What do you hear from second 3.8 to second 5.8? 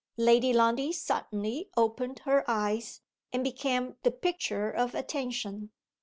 the picture of attention.